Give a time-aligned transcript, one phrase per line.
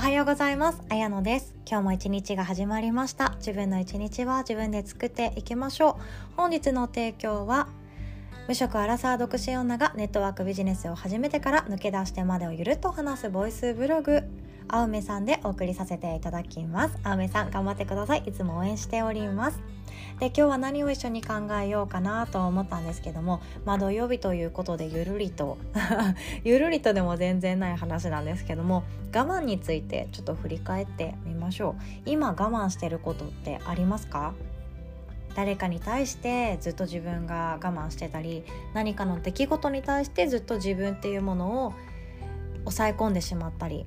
[0.00, 0.80] おはようございます。
[0.88, 1.54] あやのです。
[1.70, 3.34] 今日も一日が始まりました。
[3.36, 6.36] 自分の一日は自分で作っていきましょう。
[6.38, 7.68] 本日の提供は
[8.48, 14.22] 無職アラサー独身女がネットワークビジネスを始めてから抜け出してまでをゆるっと話すボイスブログ。
[14.68, 16.96] 青梅さんでお送りさせていただきます。
[17.04, 18.22] 青梅さん頑張ってください。
[18.24, 19.60] いつも応援しております。
[20.18, 25.58] で今日は何を一緒に考えようかなと思ったんですけどもまあ土曜日ということでゆるりと
[26.44, 31.82] ゆるりとでも全然ない話なんですけども我慢についてちょっと振り返ってみましょう。
[32.06, 34.34] 今我慢してることってありますか？
[35.34, 41.72] 誰かに対してずっと自分が我慢してたり何かの出来事に対してずっと自分っていうものを
[42.64, 43.86] 抑え込んでしまったり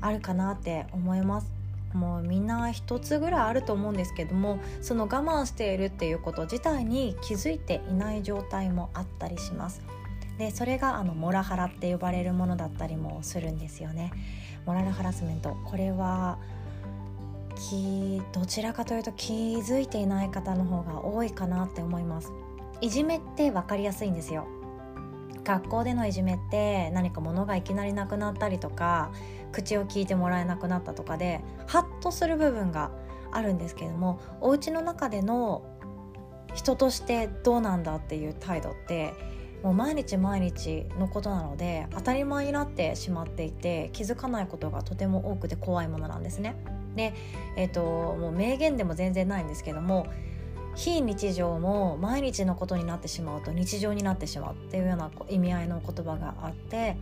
[0.00, 1.61] あるかなって思います。
[1.94, 9.82] もうみんな一つぐらいあると思うんですけどもその我慢しているっていうこと自体に気づいていない状態もあったりします。
[10.38, 14.12] でそれがあのモラハラって呼ばれるものだったりもするんですよね。
[14.64, 16.38] モラルハラスメントこれは
[17.54, 22.32] きどちらかというと気づいていない方の方が多いかなって思います。
[22.80, 24.46] いじめって分かりやすいんですよ。
[25.44, 29.12] 学校でのいじめって何か物がいきなりなくなったりとか
[29.50, 32.90] 口を聞いてもらえなくなったとかでハッとする部分が
[33.30, 35.64] あるんですけどもお家の中での
[36.54, 39.14] 人としてどうなんだっていう態度って
[39.62, 46.56] もう毎日毎日のことなので当たり前になってしまっていて気づかないことがとても多くて怖いものなんですね。
[46.96, 47.14] で、
[47.56, 50.06] えーと、もう名言でも全然ないんですけども
[50.74, 56.96] 非日常も毎日のことになってしまうと日常になってしまうっていうような意味合いの言葉があって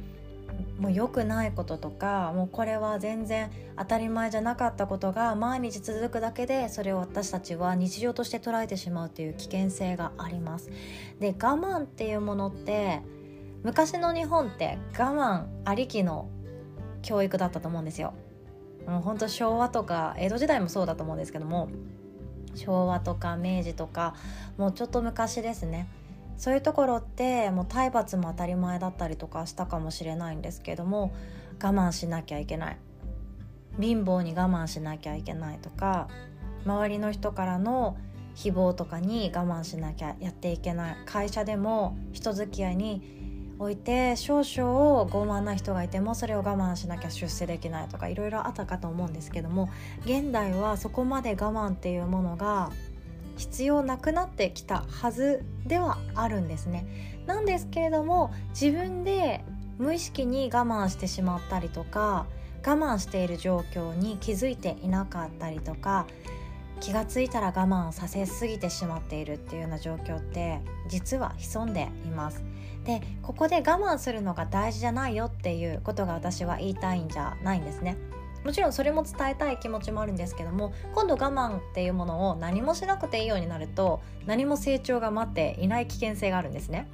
[0.78, 10.70] もう良くないこととかもうこれは全然当たり前じゃなかったことが毎日続くだけでそれを私たちは日常として捉えてしまうという危険性があります。
[11.20, 13.02] で我慢っていうものって
[13.62, 16.28] 昔の日本って我慢ありきの
[17.02, 18.14] 教育だったと思うんですよ。
[18.86, 21.68] もう本当昭和とか江戸時代もそうだと思うんですけども
[22.54, 24.14] 昭和とか明治とか
[24.58, 25.88] もうちょっと昔ですね。
[26.36, 31.12] そういうところってもう体罰も当たり前だったりとかしたかもしれないんですけども
[31.62, 32.78] 我慢しなきゃいけない。
[33.78, 36.08] 貧乏に我慢しなきゃいけないとか
[36.64, 37.96] 周りの人からの
[38.34, 40.96] 誹謗とかに我慢しなきゃやっていけない。
[41.04, 43.19] 会社でも人付き合いに
[43.62, 49.68] おいて少々傲慢な人がいてもそれを我慢しなきゃ出世できないとかいろいろあったかと思うんですけども
[50.06, 52.70] 現代はそこまで我慢っていうものが
[53.36, 57.22] 必要なくなってきたはずではあるんですね。
[57.26, 59.44] なんですけれども自分で
[59.76, 62.26] 無意識に我慢してしまったりとか
[62.66, 66.06] 我慢している状況に気づいていなかったりとか
[66.80, 72.42] 気がついたら我慢させすぎてしまっているっていうような状況って実は潜んでいます。
[72.84, 77.96] でここで我慢するのが大事じゃないよっていうことが私は言いたいんじゃないんですね。
[78.44, 86.88] もちろんそれも伝えたい気持ちもあるんですけども今度我慢っていうものを何もしなくていいようになると何も成長が待っていない危険性があるんですね。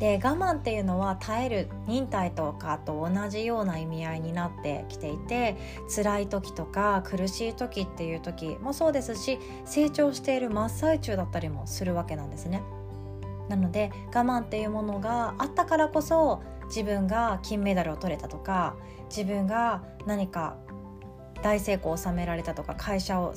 [0.00, 5.56] で我慢っていうのは耐える忍耐とかと同じような意味合いになってきていて
[5.94, 12.62] 辛い時とか苦しい時っていう時もそうですし成長している真っ最中だったりもするわけなんですね。
[13.52, 18.76] なので我慢っていうものがあったからこそ自分が金メダルを取れたとか
[19.10, 20.56] 自分が何か
[21.42, 23.34] 大成功を収められたとか会社を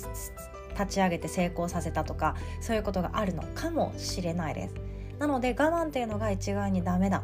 [0.79, 4.75] 立ち上げて成功させたとかそういうことがあるのかもしれないです。
[5.19, 7.23] なので我慢っていうのが一概にダメだ。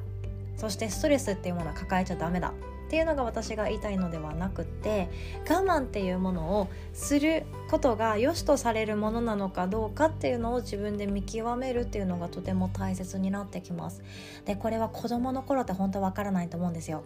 [0.57, 2.51] そしてストレスっていうものは抱えちゃダメだ。
[2.91, 5.09] っていうのが私が言いたいのではなくて
[5.49, 14.01] 我慢っていうものをすることが良しとされるものなのかどうかっていうのを自分で見極めるっていうのがとても大切になってきます。
[14.43, 17.05] でこれは子どもの頃って本当わからないと思うんですよ。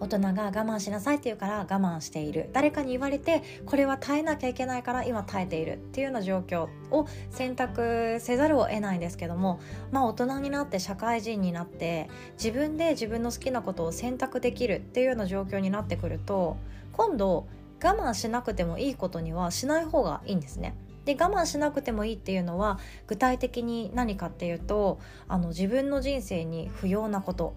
[0.00, 16.56] 大人が我慢しなさいって言うから我慢している誰かに言われてこれは耐えなきゃいけないから今耐えているっていうような状況を選択せざるを得ないんですけどもまあ大人になって社会人になって自分で自分の好きなことを選択できるっていうような状況になってくると
[16.92, 17.46] 今度
[17.82, 20.74] 我慢しなくてもいいことにはしない方がいいんですね。
[21.04, 24.98] で我慢しなくてもいいっていうのは具体的に何かっていうと
[25.28, 27.54] あの自分の人生に不要なこと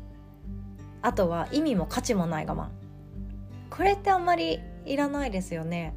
[1.02, 2.68] あとは意味も価値もない我慢。
[3.70, 5.94] これってあんまりいらないですよね。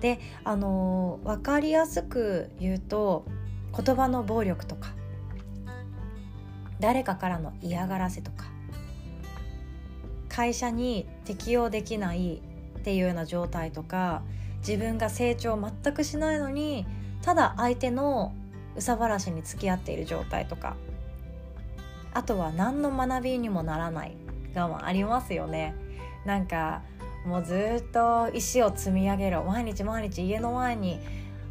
[0.00, 3.24] であの分かりやすく言うと
[3.74, 4.90] 言葉の暴力とか
[6.78, 8.44] 誰かからの嫌がらせとか
[10.28, 12.42] 会社に適応できない
[12.78, 14.22] っていうような状態とか
[14.58, 16.86] 自分が成長全くしないのに
[17.22, 18.34] ただ相手の
[18.74, 20.76] 憂さ晴らしに付き合っている状態とか
[22.12, 24.23] あとは何の学びにもならない。
[24.54, 25.74] 我慢ありますよね。
[26.24, 26.82] なんか
[27.26, 29.44] もうずっと石を積み上げろ。
[29.44, 31.00] 毎日毎日家の前に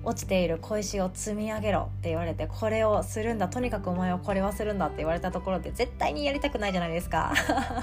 [0.04, 3.48] 落ちている小石を積み上げろって言われてこれをするんだ。
[3.48, 7.34] とにかくお前はこれはするんだって言われたところで絶対にやりたくないじゃないですか。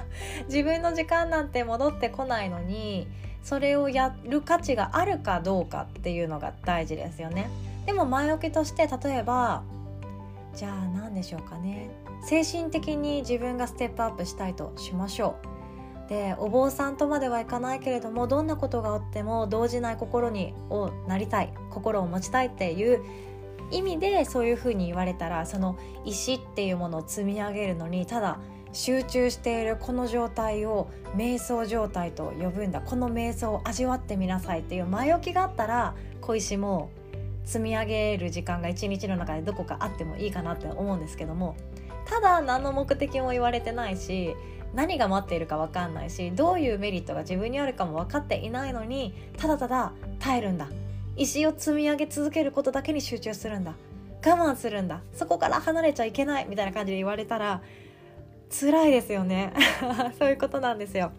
[0.46, 3.08] 自分の時間なんて戻ってこないのに
[3.42, 7.48] それをやる価値があるかどうかっていうのが大事ですよね。
[7.86, 9.62] でも前置きとして例えば
[10.54, 11.88] じゃあ何でしょうかね。
[12.22, 16.08] 精神的に自分がステップアップしたいとしましょう。
[16.08, 23.00] でお坊さんとまではいかないけれどもどんなことがあっても動じない心にをなりたい心を持ちたいっていう
[23.70, 28.40] 意味でそういうふうに言われたらその石っていうものを積み上げるのにただ
[28.72, 32.80] 集中しているこの状態を瞑想状態と呼ぶんだ。
[32.80, 36.90] この瞑想を味わってみなさいっていう前置きがあったら小石も
[37.44, 41.56] 積み上げる時間が一日の中でどこかあってもいいかなって思うんですけども
[42.10, 44.34] ただ何の目的も言われてないし
[44.74, 50.68] 何が待っているか分かんないしどういうメリットが自分にあるかも分かっていないのにただただ耐えるんだ。
[51.16, 53.74] 石を積み上げ続けることだけに集中するんだ。
[54.24, 55.02] 我慢するんだ。
[55.12, 57.62] そこから離れちゃいけないみたいな感じで言われたら
[58.50, 59.52] 辛いですよね。
[60.18, 61.12] そういうことなんですよ。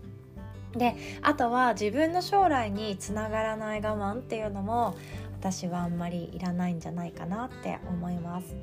[0.73, 4.95] であとは自分の将来につながらない我慢っていうのも
[5.39, 8.55] 私はあんまりいらないんじゃないかなって思います。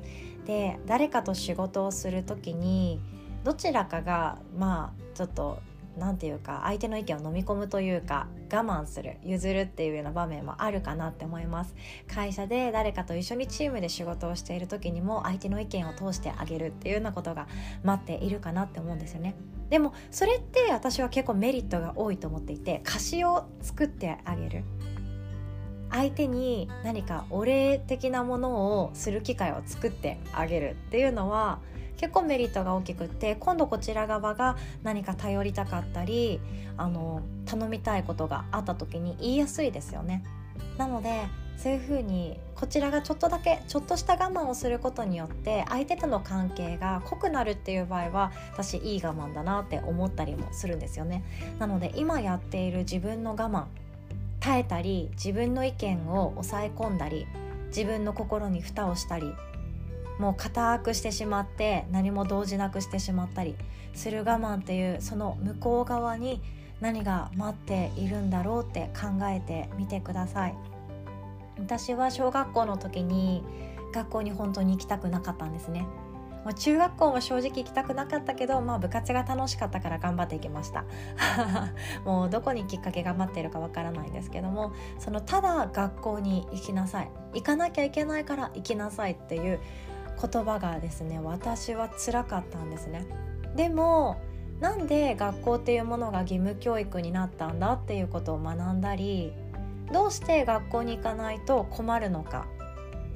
[0.49, 2.99] で誰かと仕事をする時に
[3.43, 5.59] どちらかがまあちょっと
[5.95, 11.75] 何て言うか相手の意見を飲み込むというか我慢する譲るっていうような場面もあるかなって思います。
[12.07, 17.47] 会社で誰かと一緒にチームで仕事をしている時にも相手の意見を通してあげるっていうようなことが
[17.83, 19.35] 待っているかなって思うんですよね。
[19.69, 24.63] でもそれって私は結構メリットが多いと思っていて歌詞を作ってあげる。
[25.91, 31.59] 相手に何かお礼的なものをする機会を作ってあげるっていうのは
[31.97, 36.39] 結構メリットが大きくって今度こちら側が何か頼りたかったり
[36.77, 40.23] あの頼みたいことがあった時に言いやすいですよね。
[40.77, 41.27] なので
[41.57, 51.21] そういうふうにこちらがちょっとだけちょっとした我慢をすることによって相手との関係が濃くなるっていう場合は私いい我慢だなって思ったりもするんですよね。
[51.59, 53.65] なので今やっている自分の我慢
[54.39, 57.27] 耐えたり自分の意見を抑え込んだり
[57.67, 59.33] 自分の心に蓋をしたり
[60.19, 63.55] もう固くしてしまって何も動じなくしてしまったり
[63.93, 66.41] する我慢っていうその向こう側に
[66.81, 70.55] 何が待っているんだろうって考えてみてください。
[71.57, 73.43] 私は小学校の時に
[73.93, 75.85] 学校に本当に行きたくなかったんですね。
[76.49, 80.83] まあ、中学校も正直行きたくなかったけど、まあ、部活が楽しかったから頑張っていきました。
[82.05, 87.11] もうどこにきっかけが待っているかわからないんですけどもそのただ学校に行きなさい。
[87.35, 89.59] 行かなきゃいけないから行きなさいっていう
[90.19, 93.05] 言葉がですね私は辛かったんですね。
[93.55, 94.17] でも
[94.59, 99.33] なんで学校っていうものが義務教育になったんだっていうことを学んだり
[99.93, 102.47] どうして学校に行かないと困るのか。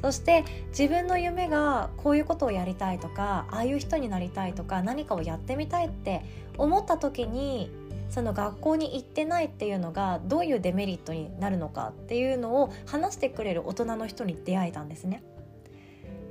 [0.03, 0.43] そして
[0.77, 6.25] 自分の夢がこういうことをやりたいとかああいう人になりたいとか何かをやってみたいって
[6.57, 7.71] 思った時に
[8.09, 15.23] その学校に行ってないっていうのがどういうデメリットになるのかっていうのを話してくれる大人の人に出会えたんですね。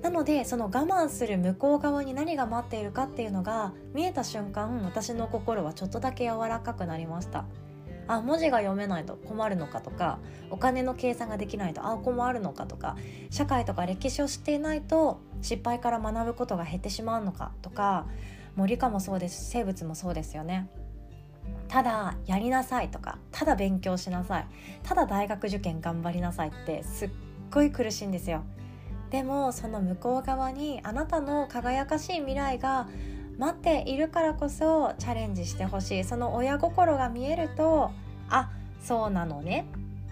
[0.03, 7.45] なのでその我慢する向こう側に何が待っているかっていうのが見えた瞬間私の心はちょっとだけ柔らかくなりました
[8.13, 10.19] あ文字が読めないと困るのかとか
[10.51, 12.97] お金の計算ができないとあ困るのかとか
[13.31, 18.07] 社会とか歴史を知っていないと失敗から学ぶことが減ってしまうのかとか
[18.57, 20.69] もう理科もそうです生物もそうですよね。
[21.69, 24.47] ただやりなさいとかただ勉強しなさい
[24.83, 27.11] ただ大学受験頑張りなさいってすっ
[27.51, 28.45] ごい苦しいんですよ。
[29.11, 32.89] でもその向こう側にあなたの輝かしい未来が
[33.39, 36.05] 待っているからこそチャレンジしてほしい。
[36.05, 37.91] その親心が見えると
[38.29, 38.51] あ
[38.83, 39.67] そうなのね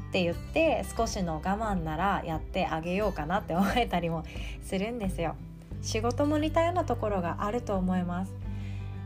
[0.08, 4.24] って言って少しの我慢ならやってあげようかなって思えたりも
[4.64, 5.36] するんですよ。
[5.82, 8.32] 仕事も似たようなところがあると思います。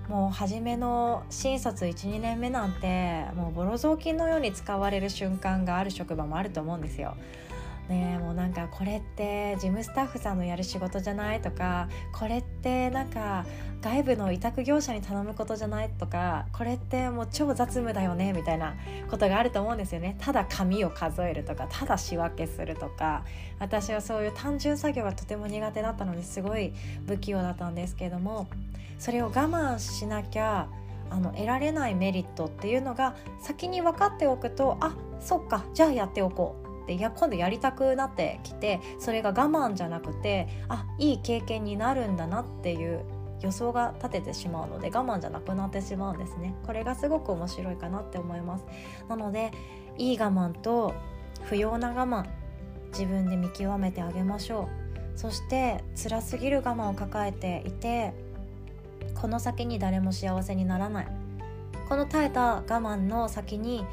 [0.08, 7.16] もう初めの新卒12年目なんてもうボロ雑巾のように使われる瞬間がある職場もあると思うんですよ。
[7.88, 13.44] ねもうなんかこれって事務スタッフさんのやる仕事じゃないとかこれってなんか
[13.82, 18.74] 外部の委託業者に頼むことじゃないとかこれってもう超雑務だよねみたいな
[19.10, 20.16] ことがあると思うんですよね。
[20.18, 23.24] ただ紙を数えるとかただ仕分けするとか。
[23.58, 26.72] 私はそういう単純作業がとても苦手だったのですごい
[27.06, 28.48] 不器用だったんですけれども
[28.98, 30.68] それを我慢しなきゃ
[31.10, 36.63] あの得られないメリットっていうのが先に分かっておくとあそっかじゃあやっておこう。
[36.84, 43.04] ってや今度やりたくなってきてそれが我慢じゃなくてあいい経験になるんだなっていう
[43.40, 46.54] 予想が立ててしまうので我慢じゃなくなってしまうんですね。
[46.66, 48.64] これがすごく面白いかなって思います。
[49.08, 49.50] なので
[49.98, 50.94] いい我慢と
[51.42, 52.26] 不要な我慢
[52.88, 54.68] 自分で見極めてあげましょ
[55.14, 55.18] う。
[55.18, 58.14] そして辛すぎる我慢を抱えていて
[59.14, 61.06] この先に誰も幸せにならない。
[61.88, 63.84] この耐えた我慢の先に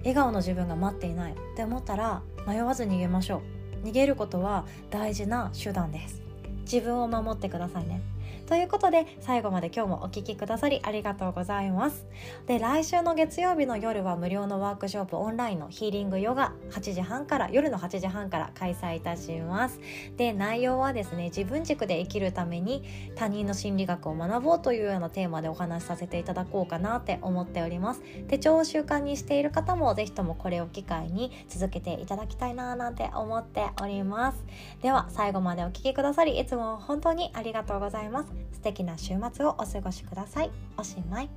[0.00, 1.32] 笑顔の自分が待っていない。
[1.32, 3.42] って思ったら迷わず逃げましょ
[3.84, 3.86] う。
[3.86, 6.22] 逃げることは大事な手段です。
[6.62, 8.02] 自分を守ってくださいね。
[8.46, 12.06] ということで最後まで今日もお聴きくださりありがとうございます。
[12.46, 19.80] で来週の月曜日の夜は無料のワークショップオンラインのヒーリングヨガ8時半から夜の8時半から開催いたします。
[20.16, 22.84] で内容はですね自分軸で生きるために
[23.16, 28.02] 他人の心理学を学ぼうというようなテーマでお話しさせていただこうかなって思っております。
[28.28, 34.44] 手帳を習慣にしている方もぜひともこれを機会に続けていただきたいななんて思っております。
[34.82, 38.15] では最後までお聴きくださりいつも本当にありがとうございます。
[38.16, 38.32] ます。
[38.52, 40.50] 素敵な週末をお過ごしください。
[40.76, 41.30] おしまい。